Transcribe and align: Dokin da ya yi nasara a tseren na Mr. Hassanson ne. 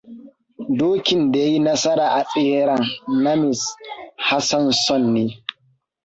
Dokin 0.77 1.31
da 1.31 1.39
ya 1.41 1.45
yi 1.53 1.59
nasara 1.63 2.05
a 2.09 2.21
tseren 2.29 2.83
na 3.21 3.31
Mr. 3.41 3.75
Hassanson 4.27 5.03
ne. 5.13 5.25